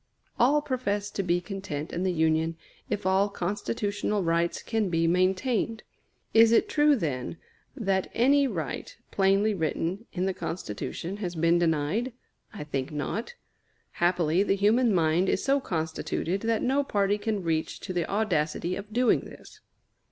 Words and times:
All 0.39 0.63
profess 0.63 1.11
to 1.11 1.21
be 1.21 1.39
content 1.39 1.93
in 1.93 2.01
the 2.01 2.11
Union 2.11 2.57
if 2.89 3.05
all 3.05 3.29
constitutional 3.29 4.23
rights 4.23 4.63
can 4.63 4.89
be 4.89 5.05
maintained. 5.05 5.83
Is 6.33 6.51
it 6.51 6.67
true, 6.67 6.95
then, 6.95 7.37
that 7.75 8.09
any 8.15 8.47
right, 8.47 8.97
plainly 9.11 9.53
written 9.53 10.07
in 10.11 10.25
the 10.25 10.33
Constitution, 10.33 11.17
has 11.17 11.35
been 11.35 11.59
denied? 11.59 12.13
I 12.51 12.63
think 12.63 12.91
not. 12.91 13.35
Happily 13.91 14.41
the 14.41 14.55
human 14.55 14.91
mind 14.91 15.29
is 15.29 15.43
so 15.43 15.59
constituted 15.59 16.41
that 16.41 16.63
no 16.63 16.83
party 16.83 17.19
can 17.19 17.43
reach 17.43 17.79
to 17.81 17.93
the 17.93 18.09
audacity 18.09 18.75
of 18.75 18.91
doing 18.91 19.19
this. 19.19 19.59